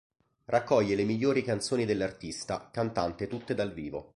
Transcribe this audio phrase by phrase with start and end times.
[0.45, 4.09] Raccoglie le migliori canzoni dell'artista, cantante tutte dal vivo.